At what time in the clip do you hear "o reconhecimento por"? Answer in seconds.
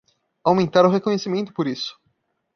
0.83-1.67